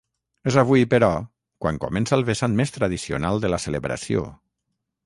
És 0.51 0.55
avui, 0.61 0.85
però, 0.93 1.09
quan 1.65 1.77
comença 1.85 2.17
el 2.19 2.27
vessant 2.31 2.59
més 2.63 2.75
tradicional 2.79 3.45
de 3.47 3.55
la 3.57 3.65
celebració. 3.69 4.27